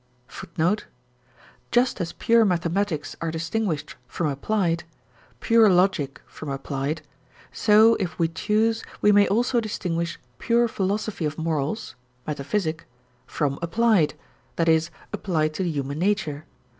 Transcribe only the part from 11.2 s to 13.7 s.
of morals (metaphysic) from